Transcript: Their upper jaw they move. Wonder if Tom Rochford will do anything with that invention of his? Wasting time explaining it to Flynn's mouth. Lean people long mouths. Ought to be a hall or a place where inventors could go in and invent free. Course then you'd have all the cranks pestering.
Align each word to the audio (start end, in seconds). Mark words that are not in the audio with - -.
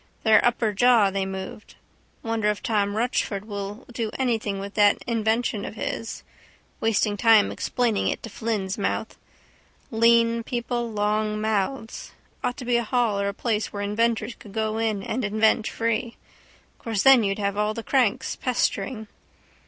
Their 0.23 0.43
upper 0.43 0.73
jaw 0.73 1.11
they 1.11 1.27
move. 1.27 1.63
Wonder 2.23 2.49
if 2.49 2.63
Tom 2.63 2.97
Rochford 2.97 3.45
will 3.45 3.85
do 3.93 4.09
anything 4.17 4.57
with 4.57 4.73
that 4.73 4.97
invention 5.05 5.63
of 5.63 5.75
his? 5.75 6.23
Wasting 6.79 7.17
time 7.17 7.51
explaining 7.51 8.07
it 8.07 8.23
to 8.23 8.29
Flynn's 8.31 8.79
mouth. 8.79 9.15
Lean 9.91 10.41
people 10.41 10.89
long 10.91 11.39
mouths. 11.39 12.13
Ought 12.43 12.57
to 12.57 12.65
be 12.65 12.77
a 12.77 12.83
hall 12.83 13.19
or 13.21 13.27
a 13.27 13.31
place 13.35 13.71
where 13.71 13.83
inventors 13.83 14.33
could 14.33 14.53
go 14.53 14.79
in 14.79 15.03
and 15.03 15.23
invent 15.23 15.67
free. 15.67 16.17
Course 16.79 17.03
then 17.03 17.23
you'd 17.23 17.37
have 17.37 17.55
all 17.55 17.75
the 17.75 17.83
cranks 17.83 18.35
pestering. 18.35 19.07